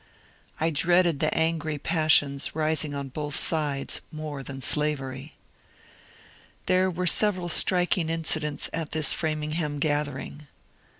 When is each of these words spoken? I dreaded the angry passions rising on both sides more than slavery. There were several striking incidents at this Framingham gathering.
I 0.59 0.71
dreaded 0.71 1.19
the 1.19 1.31
angry 1.31 1.77
passions 1.77 2.55
rising 2.55 2.95
on 2.95 3.09
both 3.09 3.35
sides 3.35 4.01
more 4.11 4.41
than 4.41 4.59
slavery. 4.59 5.35
There 6.65 6.89
were 6.89 7.05
several 7.05 7.49
striking 7.49 8.09
incidents 8.09 8.67
at 8.73 8.93
this 8.93 9.13
Framingham 9.13 9.77
gathering. 9.77 10.47